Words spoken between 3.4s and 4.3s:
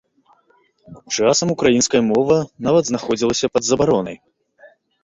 пад забаронай.